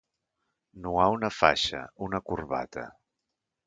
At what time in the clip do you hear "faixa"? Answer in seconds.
1.41-1.85